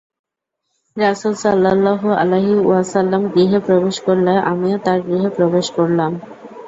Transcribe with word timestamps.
রাসূল 0.97 1.33
সাল্লাল্লাহু 1.43 2.07
আলাইহি 2.21 2.55
ওয়াসাল্লাম 2.59 3.21
গৃহে 3.33 3.59
প্রবেশ 3.59 3.95
করলে 3.99 4.33
আমিও 4.51 4.77
তার 4.85 4.99
গৃহে 5.01 5.29
প্রবেশ 5.37 5.65
করলাম। 5.77 6.11